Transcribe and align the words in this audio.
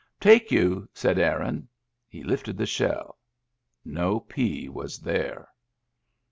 "Take 0.29 0.49
you," 0.51 0.89
said 0.95 1.19
Aaron. 1.19 1.69
He 2.07 2.23
lifted 2.23 2.57
the 2.57 2.65
shell. 2.65 3.19
No 3.85 4.19
pea 4.19 4.67
was 4.67 4.97
there 4.97 5.47